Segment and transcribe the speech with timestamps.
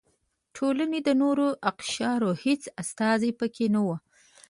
[0.55, 3.89] ټولنې د نورو اقشارو هېڅ استازي پکې نه و.